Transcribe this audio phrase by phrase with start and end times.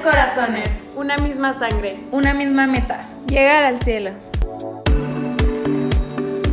[0.00, 4.10] corazones, una misma sangre, una misma meta, llegar al cielo.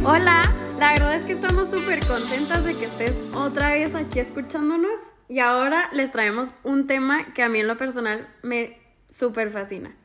[0.04, 0.42] Hola,
[0.80, 5.40] la verdad es que estamos súper contentas de que estés otra vez aquí escuchándonos y
[5.40, 8.80] ahora les traemos un tema que a mí en lo personal me
[9.10, 9.96] súper fascina,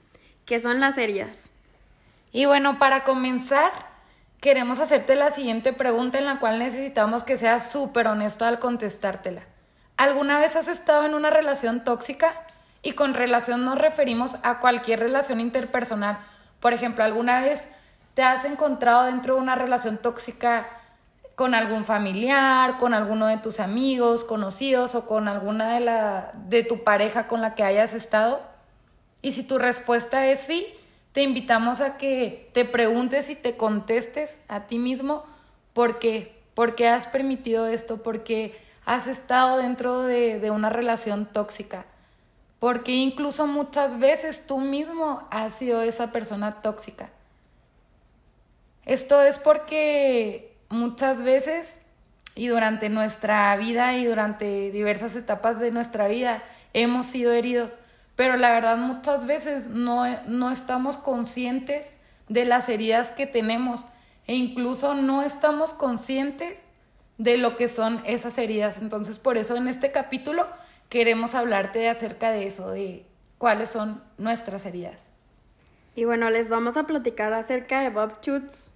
[0.44, 1.50] que son las heridas.
[2.32, 3.72] Y bueno, para comenzar,
[4.40, 9.42] queremos hacerte la siguiente pregunta en la cual necesitamos que seas súper honesto al contestártela.
[9.96, 12.32] ¿Alguna vez has estado en una relación tóxica?
[12.82, 16.18] Y con relación nos referimos a cualquier relación interpersonal.
[16.60, 17.68] Por ejemplo, ¿alguna vez
[18.14, 20.66] te has encontrado dentro de una relación tóxica
[21.34, 26.62] con algún familiar, con alguno de tus amigos, conocidos o con alguna de, la, de
[26.62, 28.40] tu pareja con la que hayas estado?
[29.22, 30.66] Y si tu respuesta es sí,
[31.12, 35.24] te invitamos a que te preguntes y te contestes a ti mismo
[35.72, 40.70] por qué, por qué has permitido esto, por qué has estado dentro de, de una
[40.70, 41.84] relación tóxica.
[42.60, 47.08] Porque incluso muchas veces tú mismo has sido esa persona tóxica.
[48.86, 51.78] Esto es porque muchas veces
[52.34, 57.72] y durante nuestra vida y durante diversas etapas de nuestra vida hemos sido heridos,
[58.14, 61.90] pero la verdad muchas veces no, no estamos conscientes
[62.28, 63.84] de las heridas que tenemos
[64.26, 66.56] e incluso no estamos conscientes
[67.18, 68.78] de lo que son esas heridas.
[68.78, 70.46] Entonces, por eso en este capítulo
[70.90, 73.06] queremos hablarte acerca de eso, de
[73.38, 75.12] cuáles son nuestras heridas.
[75.94, 78.70] Y bueno, les vamos a platicar acerca de Bob Schutz.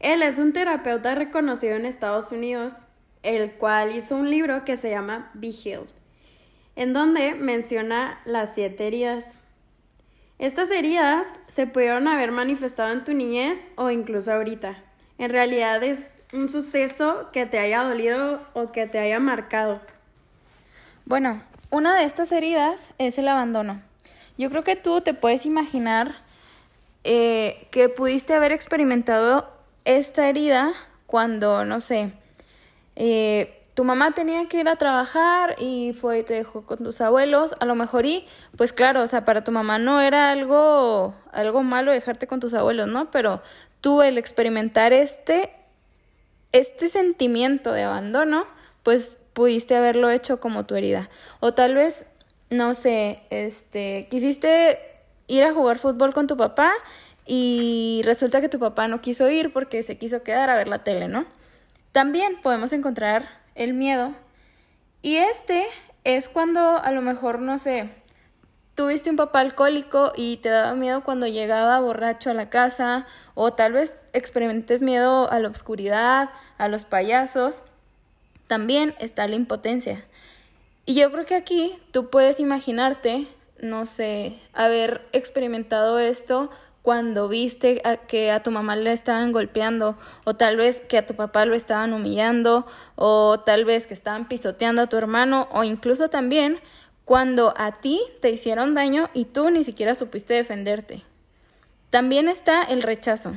[0.00, 2.86] Él es un terapeuta reconocido en Estados Unidos,
[3.22, 5.88] el cual hizo un libro que se llama Be Healed,
[6.74, 9.38] en donde menciona las siete heridas.
[10.38, 14.76] Estas heridas se pudieron haber manifestado en tu niñez o incluso ahorita.
[15.16, 19.80] En realidad es un suceso que te haya dolido o que te haya marcado?
[21.06, 21.40] Bueno,
[21.70, 23.80] una de estas heridas es el abandono.
[24.38, 26.16] Yo creo que tú te puedes imaginar
[27.04, 29.48] eh, que pudiste haber experimentado
[29.84, 30.72] esta herida
[31.06, 32.10] cuando, no sé,
[32.96, 37.54] eh, tu mamá tenía que ir a trabajar y fue te dejó con tus abuelos,
[37.60, 41.62] a lo mejor y, pues claro, o sea, para tu mamá no era algo, algo
[41.62, 43.12] malo dejarte con tus abuelos, ¿no?
[43.12, 43.42] Pero
[43.80, 45.52] tú el experimentar este
[46.50, 48.46] este sentimiento de abandono,
[48.82, 51.10] pues pudiste haberlo hecho como tu herida.
[51.40, 52.06] O tal vez,
[52.48, 54.80] no sé, este, quisiste
[55.26, 56.72] ir a jugar fútbol con tu papá
[57.26, 60.84] y resulta que tu papá no quiso ir porque se quiso quedar a ver la
[60.84, 61.26] tele, ¿no?
[61.92, 64.14] También podemos encontrar el miedo.
[65.02, 65.66] Y este
[66.04, 67.90] es cuando a lo mejor, no sé,
[68.74, 73.04] tuviste un papá alcohólico y te daba miedo cuando llegaba borracho a la casa,
[73.34, 77.64] o tal vez experimentes miedo a la oscuridad, a los payasos,
[78.46, 80.04] también está la impotencia.
[80.84, 83.26] Y yo creo que aquí tú puedes imaginarte,
[83.60, 86.50] no sé, haber experimentado esto
[86.82, 91.16] cuando viste que a tu mamá le estaban golpeando, o tal vez que a tu
[91.16, 92.64] papá lo estaban humillando,
[92.94, 96.60] o tal vez que estaban pisoteando a tu hermano, o incluso también
[97.04, 101.02] cuando a ti te hicieron daño y tú ni siquiera supiste defenderte.
[101.90, 103.34] También está el rechazo.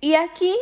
[0.00, 0.56] Y aquí,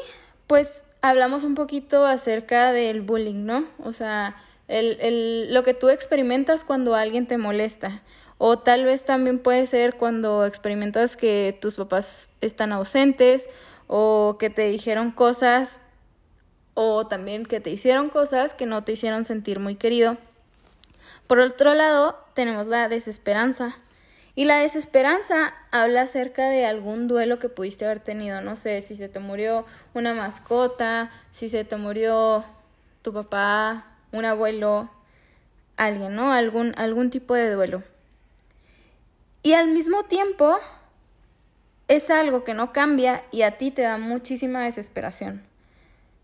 [0.47, 3.65] pues, hablamos un poquito acerca del bullying, ¿no?
[3.83, 4.37] O sea,
[4.69, 8.03] el, lo que tú experimentas cuando alguien te molesta.
[8.39, 13.49] O tal vez también puede ser cuando experimentas que tus papás están ausentes
[13.87, 15.81] o que te dijeron cosas
[16.75, 20.17] o también que te hicieron cosas que no te hicieron sentir muy querido.
[21.27, 23.77] Por otro lado, tenemos la desesperanza.
[24.35, 28.41] Y la desesperanza habla acerca de algún duelo que pudiste haber tenido.
[28.41, 32.45] No sé, si se te murió una mascota, si se te murió
[33.03, 34.91] tu papá, un abuelo,
[35.77, 36.33] alguien, ¿no?
[36.33, 37.83] Algún, algún tipo de duelo.
[39.43, 40.59] Y al mismo tiempo
[41.89, 45.43] es algo que no cambia y a ti te da muchísima desesperación.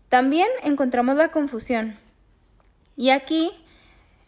[0.09, 1.97] También encontramos la confusión.
[2.95, 3.51] Y aquí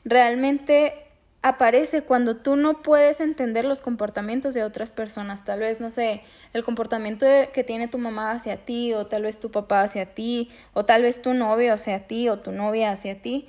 [0.03, 1.08] realmente
[1.41, 5.45] aparece cuando tú no puedes entender los comportamientos de otras personas.
[5.45, 6.21] Tal vez, no sé,
[6.53, 10.49] el comportamiento que tiene tu mamá hacia ti, o tal vez tu papá hacia ti,
[10.73, 13.47] o tal vez tu novio hacia ti, o tu novia hacia ti.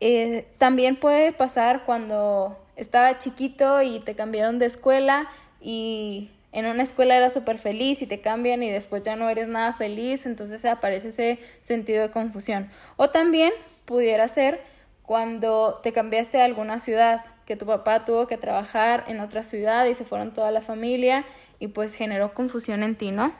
[0.00, 5.28] Eh, también puede pasar cuando estaba chiquito y te cambiaron de escuela
[5.60, 9.48] y en una escuela eras súper feliz y te cambian y después ya no eres
[9.48, 12.70] nada feliz, entonces aparece ese sentido de confusión.
[12.96, 13.52] O también
[13.84, 14.60] pudiera ser
[15.06, 19.86] cuando te cambiaste a alguna ciudad, que tu papá tuvo que trabajar en otra ciudad
[19.86, 21.24] y se fueron toda la familia
[21.60, 23.32] y pues generó confusión en ti, ¿no?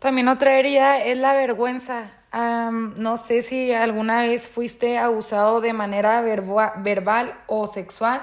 [0.00, 2.10] También otra herida es la vergüenza.
[2.32, 8.22] no sé si alguna vez fuiste abusado de manera verbal o sexual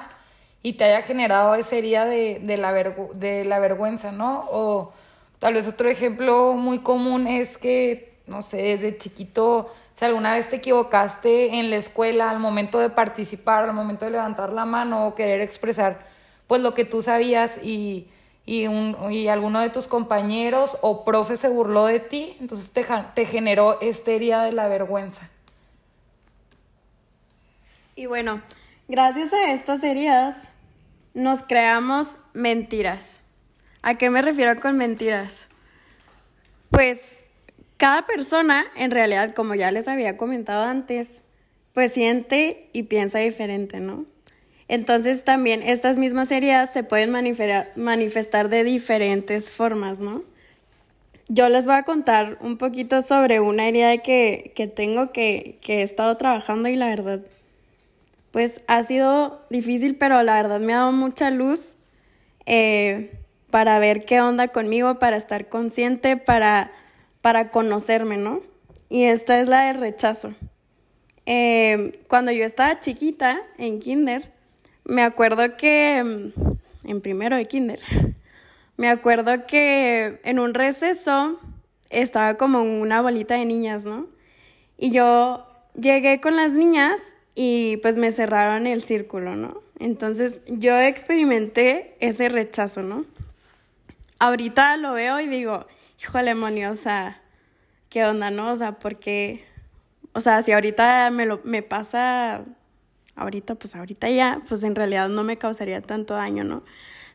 [0.62, 4.46] y te haya generado esa herida de, de, la, de la vergüenza, ¿no?
[4.50, 4.92] O
[5.38, 10.48] tal vez otro ejemplo muy común es que, no sé, desde chiquito, si alguna vez
[10.48, 15.06] te equivocaste en la escuela al momento de participar, al momento de levantar la mano
[15.06, 16.06] o querer expresar,
[16.46, 18.08] pues lo que tú sabías y,
[18.46, 22.86] y, un, y alguno de tus compañeros o profe se burló de ti, entonces te,
[23.14, 25.28] te generó esta herida de la vergüenza.
[27.94, 28.40] Y bueno,
[28.88, 30.38] gracias a estas heridas
[31.12, 33.20] nos creamos mentiras.
[33.82, 35.46] ¿A qué me refiero con mentiras?
[36.70, 37.19] Pues
[37.80, 41.22] cada persona, en realidad, como ya les había comentado antes,
[41.72, 44.04] pues siente y piensa diferente, ¿no?
[44.68, 50.24] Entonces también estas mismas heridas se pueden manifestar de diferentes formas, ¿no?
[51.28, 55.78] Yo les voy a contar un poquito sobre una herida que, que tengo que, que
[55.78, 57.20] he estado trabajando y la verdad
[58.30, 61.76] pues ha sido difícil, pero la verdad me ha dado mucha luz
[62.44, 63.10] eh,
[63.50, 66.72] para ver qué onda conmigo, para estar consciente, para,
[67.20, 68.40] para conocerme, ¿no?
[68.88, 70.34] Y esta es la de rechazo.
[71.26, 74.32] Eh, cuando yo estaba chiquita en kinder,
[74.84, 77.80] me acuerdo que, en primero de kinder,
[78.76, 81.38] me acuerdo que en un receso
[81.90, 84.08] estaba como una bolita de niñas, ¿no?
[84.78, 87.00] Y yo llegué con las niñas
[87.34, 89.62] y pues me cerraron el círculo, ¿no?
[89.78, 93.04] Entonces yo experimenté ese rechazo, ¿no?
[94.18, 95.66] Ahorita lo veo y digo,
[96.02, 97.20] híjole, Moni, o sea,
[97.88, 98.52] ¿qué onda, no?
[98.52, 99.44] O sea, porque,
[100.14, 102.44] o sea, si ahorita me, lo, me pasa,
[103.16, 106.62] ahorita, pues ahorita ya, pues en realidad no me causaría tanto daño, ¿no?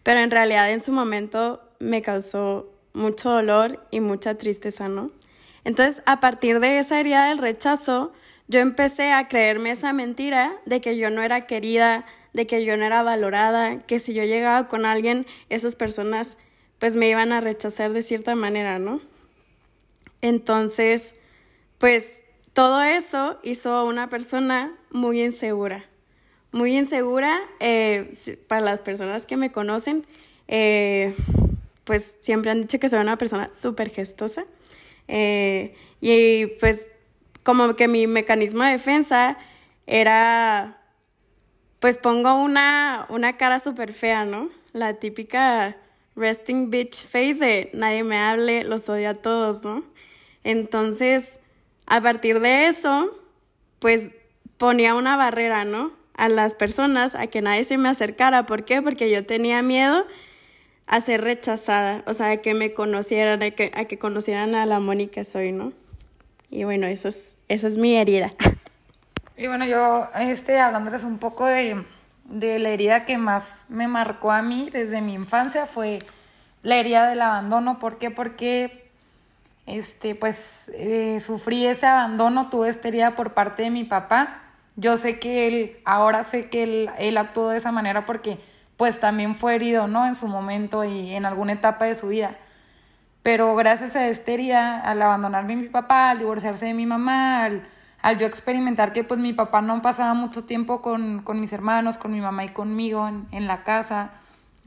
[0.03, 5.11] Pero en realidad en su momento me causó mucho dolor y mucha tristeza, ¿no?
[5.63, 8.13] Entonces, a partir de esa herida del rechazo,
[8.47, 12.77] yo empecé a creerme esa mentira de que yo no era querida, de que yo
[12.77, 16.37] no era valorada, que si yo llegaba con alguien, esas personas
[16.79, 19.01] pues me iban a rechazar de cierta manera, ¿no?
[20.21, 21.13] Entonces,
[21.77, 22.23] pues
[22.53, 25.85] todo eso hizo una persona muy insegura,
[26.51, 28.13] muy insegura eh,
[28.47, 30.05] para las personas que me conocen,
[30.47, 31.13] eh,
[31.83, 34.45] pues siempre han dicho que soy una persona súper gestosa.
[35.07, 36.87] Eh, y pues
[37.43, 39.37] como que mi mecanismo de defensa
[39.85, 40.81] era,
[41.79, 44.49] pues pongo una, una cara súper fea, ¿no?
[44.73, 45.77] La típica
[46.15, 49.83] resting bitch face de nadie me hable, los odio a todos, ¿no?
[50.43, 51.39] Entonces,
[51.85, 53.11] a partir de eso,
[53.79, 54.11] pues
[54.57, 55.91] ponía una barrera, ¿no?
[56.15, 58.45] A las personas, a que nadie se me acercara.
[58.45, 58.81] ¿Por qué?
[58.81, 60.05] Porque yo tenía miedo
[60.87, 64.65] a ser rechazada, o sea, a que me conocieran, a que, a que conocieran a
[64.65, 65.73] la Mónica soy, ¿no?
[66.49, 68.31] Y bueno, eso es, esa es mi herida.
[69.37, 71.83] Y bueno, yo, este, hablándoles un poco de,
[72.25, 75.99] de la herida que más me marcó a mí desde mi infancia fue
[76.63, 77.79] la herida del abandono.
[77.79, 78.11] ¿Por qué?
[78.11, 78.89] Porque,
[79.65, 84.41] este, pues, eh, sufrí ese abandono, tuve esta herida por parte de mi papá.
[84.75, 88.39] Yo sé que él, ahora sé que él, él actuó de esa manera porque,
[88.77, 90.05] pues, también fue herido, ¿no?
[90.05, 92.35] En su momento y en alguna etapa de su vida.
[93.23, 97.63] Pero gracias a esta herida, al abandonarme mi papá, al divorciarse de mi mamá, al,
[98.05, 101.97] al yo experimentar que pues mi papá no pasaba mucho tiempo con, con mis hermanos,
[101.97, 104.11] con mi mamá y conmigo en, en la casa,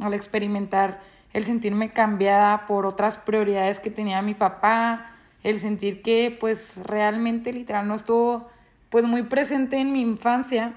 [0.00, 0.98] al experimentar
[1.32, 5.12] el sentirme cambiada por otras prioridades que tenía mi papá,
[5.44, 8.48] el sentir que pues realmente literal no estuvo
[8.90, 10.72] pues muy presente en mi infancia,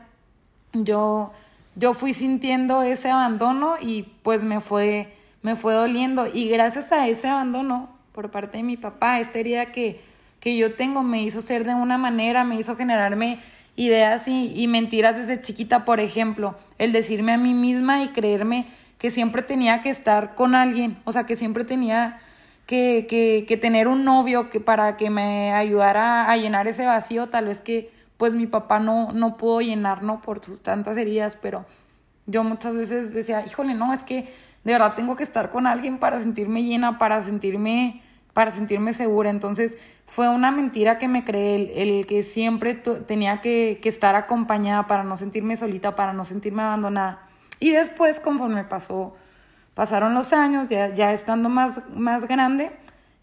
[0.73, 1.33] yo,
[1.75, 6.27] yo fui sintiendo ese abandono y pues me fue me fue doliendo.
[6.31, 10.10] Y gracias a ese abandono por parte de mi papá, esta herida que,
[10.41, 13.39] que yo tengo me hizo ser de una manera, me hizo generarme
[13.77, 18.67] ideas y, y mentiras desde chiquita, por ejemplo, el decirme a mí misma y creerme
[18.97, 22.19] que siempre tenía que estar con alguien, o sea, que siempre tenía
[22.65, 27.29] que, que, que tener un novio que para que me ayudara a llenar ese vacío,
[27.29, 30.21] tal vez que pues mi papá no, no pudo llenar, ¿no?
[30.21, 31.65] Por sus tantas heridas, pero
[32.27, 34.27] yo muchas veces decía, híjole, no, es que
[34.63, 39.29] de verdad tengo que estar con alguien para sentirme llena, para sentirme, para sentirme segura.
[39.29, 44.87] Entonces fue una mentira que me creé, el, que siempre tenía que, que, estar acompañada
[44.87, 47.27] para no sentirme solita, para no sentirme abandonada.
[47.59, 49.15] Y después, conforme pasó,
[49.73, 52.71] pasaron los años, ya, ya estando más, más grande,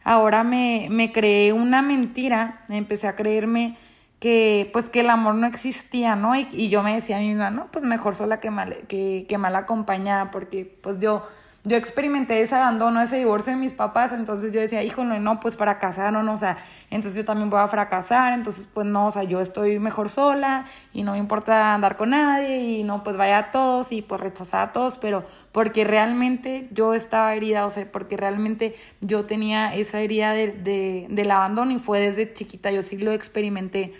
[0.04, 3.76] ahora me, me creé una mentira, empecé a creerme
[4.20, 6.34] que pues que el amor no existía, ¿no?
[6.34, 9.38] Y, yo me decía a mí misma, no, pues mejor sola que mal, que, que
[9.38, 11.24] mal acompañada, porque pues yo,
[11.68, 15.56] yo experimenté ese abandono, ese divorcio de mis papás, entonces yo decía, híjole, no, pues
[15.56, 16.56] fracasaron, o sea,
[16.90, 20.64] entonces yo también voy a fracasar, entonces pues no, o sea, yo estoy mejor sola
[20.94, 24.20] y no me importa andar con nadie y no, pues vaya a todos y pues
[24.20, 29.74] rechazar a todos, pero porque realmente yo estaba herida, o sea, porque realmente yo tenía
[29.74, 33.94] esa herida de, de, del abandono y fue desde chiquita, yo sí lo experimenté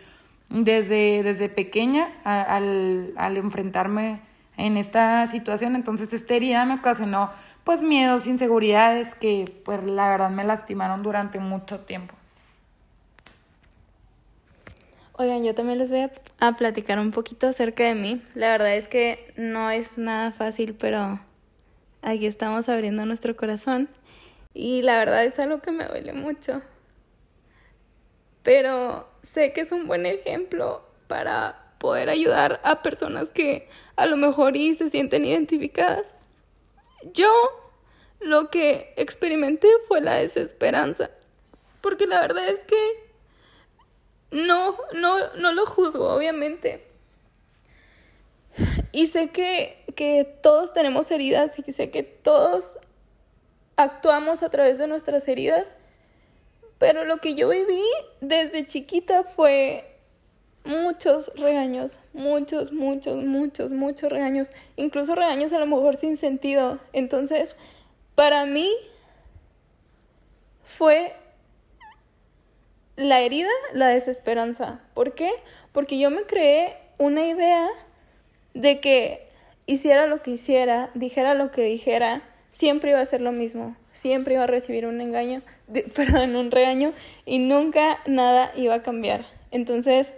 [0.48, 4.27] desde, desde pequeña al, al enfrentarme
[4.58, 5.74] en esta situación.
[5.74, 7.30] Entonces, esta herida me ocasionó
[7.64, 12.14] pues miedos, inseguridades que pues la verdad me lastimaron durante mucho tiempo.
[15.20, 18.22] Oigan, yo también les voy a, platicar un poquito acerca de mí.
[18.34, 21.18] La verdad es que no es nada fácil, pero
[22.02, 23.88] aquí estamos abriendo nuestro corazón.
[24.54, 26.62] Y la verdad es algo que me duele mucho.
[28.44, 34.16] Pero sé que es un buen ejemplo para poder ayudar a personas que a lo
[34.16, 36.16] mejor y se sienten identificadas.
[37.14, 37.30] Yo
[38.20, 41.10] lo que experimenté fue la desesperanza,
[41.80, 42.76] porque la verdad es que
[44.30, 46.84] no, no, no lo juzgo, obviamente.
[48.90, 52.78] Y sé que, que todos tenemos heridas y sé que todos
[53.76, 55.76] actuamos a través de nuestras heridas,
[56.78, 57.84] pero lo que yo viví
[58.20, 59.97] desde chiquita fue
[60.68, 66.78] muchos regaños, muchos, muchos, muchos, muchos regaños, incluso regaños a lo mejor sin sentido.
[66.92, 67.56] Entonces,
[68.14, 68.70] para mí
[70.62, 71.14] fue
[72.96, 74.80] la herida, la desesperanza.
[74.92, 75.30] ¿Por qué?
[75.72, 77.66] Porque yo me creé una idea
[78.52, 79.26] de que
[79.66, 84.34] hiciera lo que hiciera, dijera lo que dijera, siempre iba a ser lo mismo, siempre
[84.34, 85.40] iba a recibir un engaño,
[85.94, 86.92] perdón, un regaño
[87.24, 89.24] y nunca nada iba a cambiar.
[89.50, 90.12] Entonces,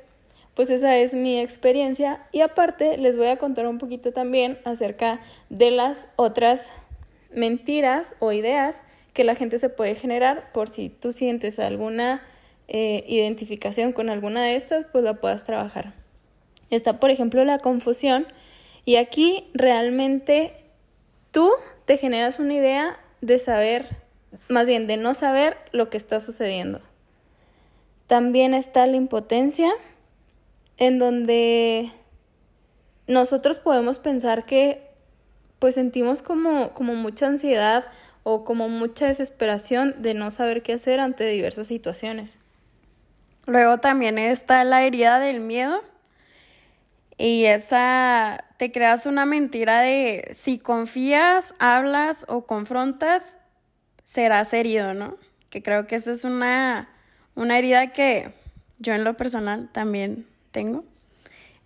[0.54, 5.21] pues esa es mi experiencia y aparte les voy a contar un poquito también acerca
[5.49, 6.73] de las otras
[7.33, 12.23] mentiras o ideas que la gente se puede generar por si tú sientes alguna
[12.69, 15.95] eh, identificación con alguna de estas, pues la puedas trabajar.
[16.71, 18.26] Está, por ejemplo, la confusión
[18.85, 20.54] y aquí realmente
[21.33, 21.50] tú
[21.85, 23.87] te generas una idea de saber,
[24.49, 26.80] más bien de no saber lo que está sucediendo.
[28.07, 29.71] También está la impotencia,
[30.80, 31.92] en donde
[33.06, 34.90] nosotros podemos pensar que
[35.60, 37.84] pues sentimos como, como mucha ansiedad
[38.22, 42.38] o como mucha desesperación de no saber qué hacer ante diversas situaciones.
[43.46, 45.82] Luego también está la herida del miedo
[47.18, 53.38] y esa te creas una mentira de si confías, hablas o confrontas,
[54.04, 55.18] serás herido, ¿no?
[55.50, 56.88] Que creo que eso es una,
[57.34, 58.32] una herida que
[58.78, 60.85] yo en lo personal también tengo.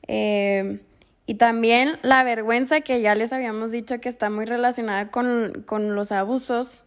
[0.06, 0.80] Eh,
[1.26, 6.12] y también la vergüenza que ya les habíamos dicho que está muy relacionada con, los
[6.12, 6.84] abusos,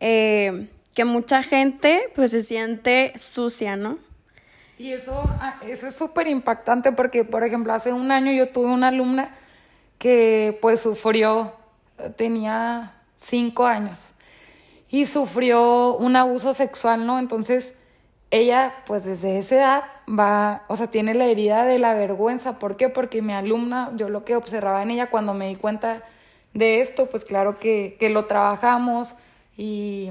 [0.00, 3.98] eh, que mucha gente pues se siente sucia, ¿no?
[4.78, 8.72] Y eso, ah, eso es súper impactante porque, por ejemplo, hace un año yo tuve
[8.72, 9.34] una alumna
[9.98, 11.52] que pues sufrió,
[12.16, 14.14] tenía cinco años
[14.88, 17.18] y sufrió un abuso sexual, ¿no?
[17.18, 17.74] Entonces,
[18.30, 22.58] ella pues desde esa edad va, o sea, tiene la herida de la vergüenza.
[22.58, 22.88] ¿Por qué?
[22.88, 26.02] Porque mi alumna, yo lo que observaba en ella cuando me di cuenta
[26.54, 29.14] de esto, pues claro que, que lo trabajamos
[29.56, 30.10] y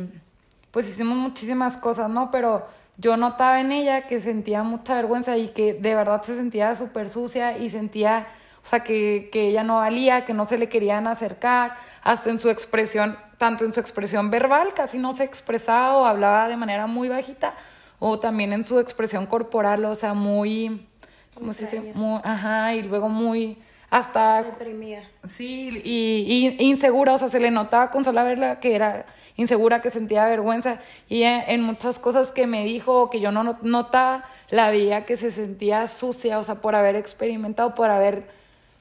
[0.72, 2.32] pues hicimos muchísimas cosas, ¿no?
[2.32, 2.66] Pero
[2.98, 7.10] yo notaba en ella que sentía mucha vergüenza y que de verdad se sentía súper
[7.10, 8.28] sucia y sentía,
[8.64, 12.40] o sea, que, que ella no valía, que no se le querían acercar, hasta en
[12.40, 16.88] su expresión, tanto en su expresión verbal, casi no se expresaba o hablaba de manera
[16.88, 17.54] muy bajita,
[18.00, 20.88] o también en su expresión corporal, o sea, muy,
[21.34, 21.94] ¿cómo se dice?
[21.96, 23.58] Muy, ajá, y luego muy,
[23.90, 24.44] hasta...
[24.44, 25.02] Deprimida.
[25.26, 29.82] Sí, y, y, insegura, o sea, se le notaba con sola verla que era insegura,
[29.82, 34.70] que sentía vergüenza, y en, muchas cosas que me dijo que yo no notaba, la
[34.70, 38.28] veía que se sentía sucia, o sea, por haber experimentado, por haber,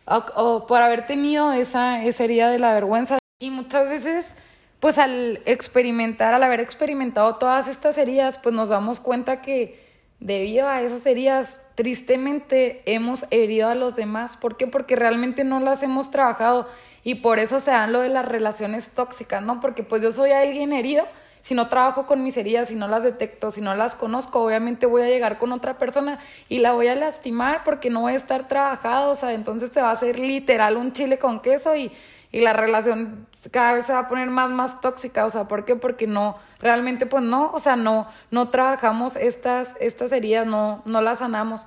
[0.06, 3.18] o, por haber tenido esa, esa herida de la vergüenza.
[3.38, 4.34] Y muchas veces
[4.80, 9.84] pues al experimentar, al haber experimentado todas estas heridas, pues nos damos cuenta que
[10.20, 14.36] debido a esas heridas, tristemente hemos herido a los demás.
[14.36, 14.66] ¿Por qué?
[14.66, 16.66] Porque realmente no las hemos trabajado
[17.04, 19.60] y por eso se dan lo de las relaciones tóxicas, ¿no?
[19.60, 21.04] Porque pues yo soy alguien herido,
[21.42, 24.86] si no trabajo con mis heridas, si no las detecto, si no las conozco, obviamente
[24.86, 26.18] voy a llegar con otra persona
[26.48, 29.80] y la voy a lastimar porque no voy a estar trabajado, o sea, entonces se
[29.80, 31.92] va a hacer literal un chile con queso y
[32.32, 35.64] y la relación cada vez se va a poner más, más tóxica, o sea, ¿por
[35.64, 35.76] qué?
[35.76, 41.00] Porque no, realmente pues no, o sea, no, no trabajamos estas, estas heridas, no, no
[41.00, 41.66] las sanamos,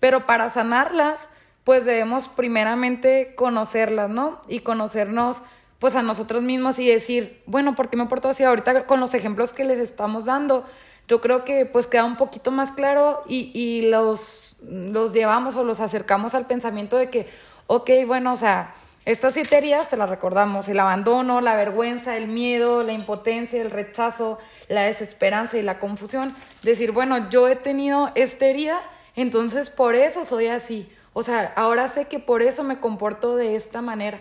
[0.00, 1.28] pero para sanarlas,
[1.64, 4.40] pues debemos primeramente conocerlas, ¿no?
[4.48, 5.42] Y conocernos,
[5.78, 8.42] pues a nosotros mismos y decir, bueno, ¿por qué me porto así?
[8.44, 10.66] Ahorita con los ejemplos que les estamos dando,
[11.08, 15.64] yo creo que pues queda un poquito más claro y, y los, los llevamos o
[15.64, 17.28] los acercamos al pensamiento de que,
[17.66, 18.74] ok, bueno, o sea,
[19.06, 23.70] estas siete heridas te las recordamos, el abandono, la vergüenza, el miedo, la impotencia, el
[23.70, 24.38] rechazo,
[24.68, 26.36] la desesperanza y la confusión.
[26.62, 28.80] Decir, bueno, yo he tenido esta herida,
[29.16, 30.92] entonces por eso soy así.
[31.12, 34.20] O sea, ahora sé que por eso me comporto de esta manera.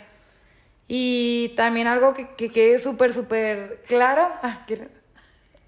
[0.88, 4.66] Y también algo que, que quede súper, súper claro, ah,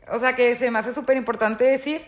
[0.10, 2.01] o sea, que se me hace súper importante decir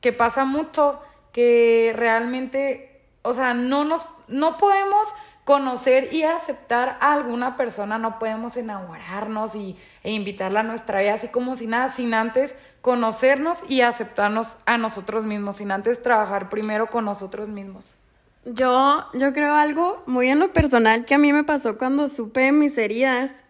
[0.00, 1.00] que pasa mucho
[1.32, 5.08] que realmente, o sea, no nos, no podemos
[5.44, 11.14] conocer y aceptar a alguna persona, no podemos enamorarnos y, e invitarla a nuestra vida
[11.14, 16.48] así como si nada, sin antes conocernos y aceptarnos a nosotros mismos, sin antes trabajar
[16.48, 17.94] primero con nosotros mismos.
[18.44, 22.50] Yo, yo creo algo muy en lo personal que a mí me pasó cuando supe
[22.50, 23.44] mis heridas.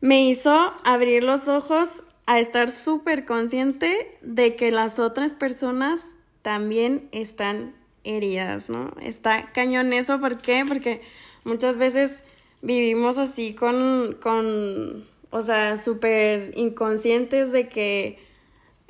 [0.00, 6.10] Me hizo abrir los ojos a estar súper consciente de que las otras personas
[6.42, 8.92] también están heridas, ¿no?
[9.00, 10.64] Está cañón eso, ¿por qué?
[10.66, 11.02] Porque
[11.44, 12.22] muchas veces
[12.62, 18.24] vivimos así con, con o sea, súper inconscientes de que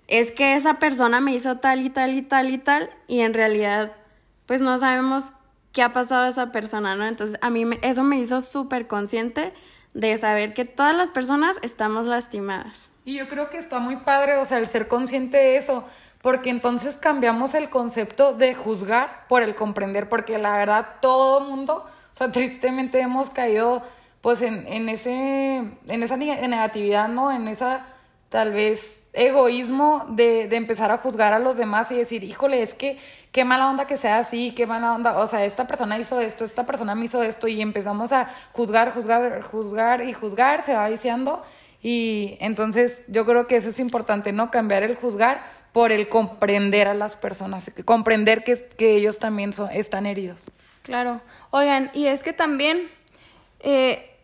[0.07, 3.33] es que esa persona me hizo tal y tal y tal y tal y en
[3.33, 3.97] realidad
[4.47, 5.33] pues no sabemos
[5.73, 7.07] qué ha pasado a esa persona, ¿no?
[7.07, 9.53] Entonces a mí eso me hizo súper consciente
[9.95, 12.91] de saber que todas las personas estamos lastimadas.
[13.05, 15.85] Y yo creo que está muy padre, o sea, el ser consciente de eso,
[16.25, 21.85] porque entonces cambiamos el concepto de juzgar por el comprender, porque la verdad todo mundo,
[21.85, 23.83] o sea, tristemente hemos caído
[24.23, 27.31] pues en, en ese, en esa negatividad, ¿no?
[27.31, 27.85] En esa
[28.31, 32.73] tal vez egoísmo de, de empezar a juzgar a los demás y decir, híjole, es
[32.73, 32.99] que
[33.31, 36.47] qué mala onda que sea así, qué mala onda, o sea, esta persona hizo esto,
[36.47, 40.89] esta persona me hizo esto y empezamos a juzgar, juzgar, juzgar y juzgar, se va
[40.89, 41.43] viciando
[41.83, 44.51] y entonces yo creo que eso es importante, ¿no?
[44.51, 49.73] Cambiar el juzgar por el comprender a las personas, comprender que, que ellos también son,
[49.73, 50.53] están heridos.
[50.83, 52.89] Claro, oigan, y es que también
[53.59, 54.17] eh,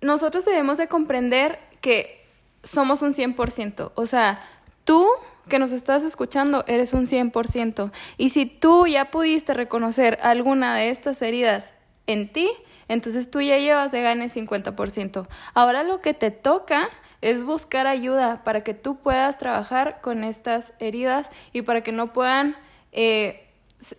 [0.00, 2.26] nosotros debemos de comprender que
[2.64, 4.40] somos un 100%, o sea,
[4.82, 5.06] tú
[5.48, 7.92] que nos estás escuchando, eres un 100%.
[8.16, 11.72] Y si tú ya pudiste reconocer alguna de estas heridas
[12.08, 12.50] en ti,
[12.88, 15.28] entonces tú ya llevas de gane 50%.
[15.54, 16.88] Ahora lo que te toca
[17.26, 22.12] es buscar ayuda para que tú puedas trabajar con estas heridas y para que no
[22.12, 22.56] puedan,
[22.92, 23.48] eh,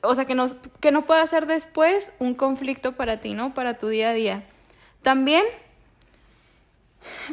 [0.02, 3.54] o sea, que, nos, que no pueda ser después un conflicto para ti, ¿no?
[3.54, 4.44] Para tu día a día.
[5.02, 5.44] También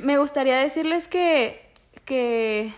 [0.03, 1.65] me gustaría decirles que,
[2.05, 2.75] que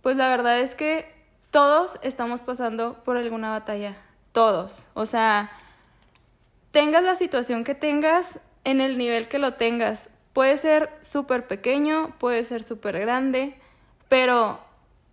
[0.00, 1.12] pues la verdad es que
[1.50, 3.96] todos estamos pasando por alguna batalla,
[4.30, 4.86] todos.
[4.94, 5.50] O sea,
[6.70, 12.14] tengas la situación que tengas, en el nivel que lo tengas, puede ser súper pequeño,
[12.20, 13.56] puede ser súper grande,
[14.08, 14.60] pero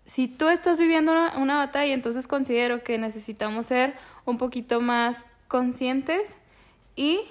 [0.06, 6.38] si tú estás viviendo una, batalla, entonces considero que necesitamos ser un poquito más conscientes
[6.96, 7.22] y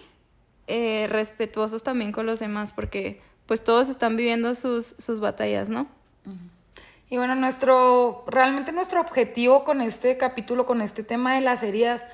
[0.67, 5.87] eh, respetuosos también con los demás, porque pues todos están viviendo sus, sus batallas, ¿no?
[7.11, 12.05] Y bueno, nuestro, realmente nuestro objetivo con este capítulo, con este tema de las heridas,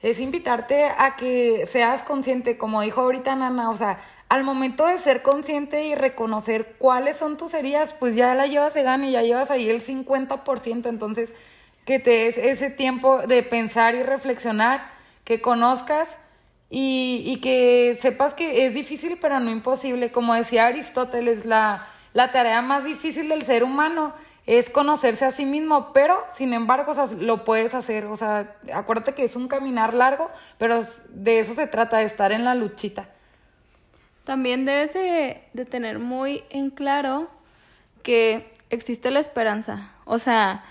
[0.00, 4.98] es invitarte a que seas consciente, como dijo ahorita Nana, o sea, al momento de
[4.98, 9.12] ser consciente y reconocer cuáles son tus heridas, pues ya la llevas de gana y
[9.12, 11.34] ya llevas ahí el 50%, entonces
[11.84, 14.90] que te des ese tiempo de pensar y reflexionar,
[15.24, 16.18] que conozcas
[16.68, 21.86] y, y que sepas que es difícil pero no imposible, como decía Aristóteles, la
[22.18, 24.12] la tarea más difícil del ser humano
[24.46, 29.24] es conocerse a sí mismo, pero sin embargo, lo puedes hacer, o sea, acuérdate que
[29.24, 33.08] es un caminar largo, pero de eso se trata, de estar en la luchita.
[34.28, 37.30] También debes de, tener muy en claro
[38.02, 40.66] que existe la esperanza, o sea,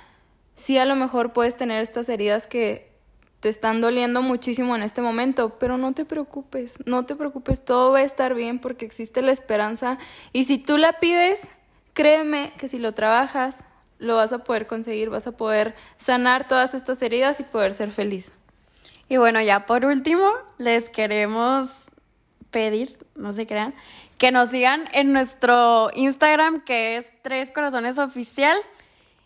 [0.56, 2.92] sí a lo mejor puedes tener estas heridas que
[3.40, 7.94] te están doliendo muchísimo en este momento, pero no te preocupes, no te preocupes, todo
[7.94, 9.98] va a estar bien porque existe la esperanza
[10.34, 11.48] y si tú la pides,
[11.94, 13.64] créeme que si lo trabajas,
[13.98, 17.92] lo vas a poder conseguir, vas a poder sanar todas estas heridas y poder ser
[17.92, 18.32] feliz.
[19.10, 21.87] Y bueno, ya por último, les queremos
[22.52, 23.74] pedir, no se crean,
[24.18, 28.58] que nos sigan en nuestro Instagram que es Tres Corazones Oficial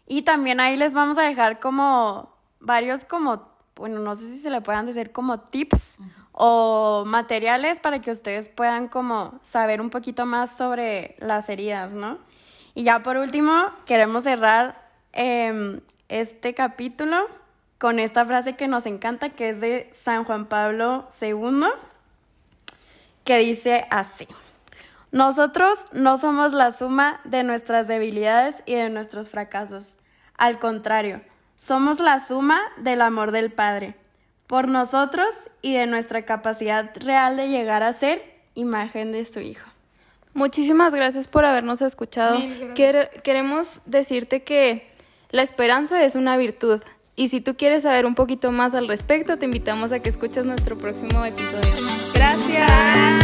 [0.07, 4.49] y también ahí les vamos a dejar como varios como bueno, no sé si se
[4.49, 5.97] le puedan decir como tips
[6.33, 12.17] o materiales para que ustedes puedan como saber un poquito más sobre las heridas, ¿no?
[12.73, 17.27] Y ya por último, queremos cerrar em, este capítulo
[17.77, 21.65] con esta frase que nos encanta, que es de San Juan Pablo II,
[23.23, 24.27] que dice así,
[25.11, 29.97] Nosotros no somos la suma de nuestras debilidades y de nuestros fracasos.
[30.37, 31.21] Al contrario,
[31.55, 33.95] somos la suma del amor del Padre,
[34.47, 35.27] por nosotros
[35.61, 38.23] y de nuestra capacidad real de llegar a ser
[38.55, 39.69] imagen de su Hijo.
[40.33, 42.39] Muchísimas gracias por habernos escuchado.
[42.73, 44.89] queremos decirte que
[45.29, 46.81] la esperanza es una virtud.
[47.15, 50.45] Y si tú quieres saber un poquito más al respecto, te invitamos a que escuches
[50.45, 52.10] nuestro próximo episodio.
[52.51, 53.20] Gracias.